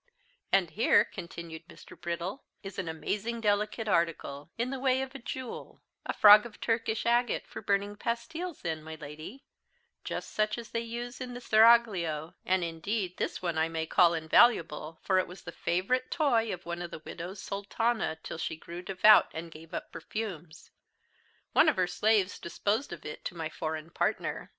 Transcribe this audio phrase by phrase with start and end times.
[0.51, 1.95] "And here," continued Mr.
[1.95, 6.59] Brittle, "is an amazing delicate article, in the way of a jewel a frog of
[6.59, 9.43] Turkish agate for burning pastiles in, my Lady;
[10.03, 14.15] just such as they use in the seraglio; and indeed this one I may call
[14.15, 18.55] invaluable, for it was the favourite toy of one of the widowed Sultanas till she
[18.57, 20.71] grew devout and gave up perfumes.
[21.53, 24.49] One of her slaves disposed of it to my foreign partner.